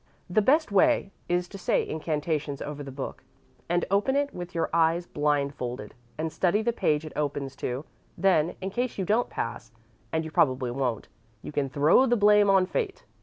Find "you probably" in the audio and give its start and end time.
10.25-10.71